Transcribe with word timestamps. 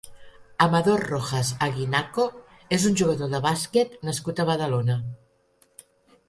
Amador 0.65 1.03
Rojas 1.09 1.51
Aguinaco 1.65 2.25
és 2.79 2.87
un 2.91 2.97
jugador 3.03 3.31
de 3.35 3.43
bàsquet 3.45 3.95
nascut 4.11 4.43
a 4.45 4.49
Badalona. 4.53 4.97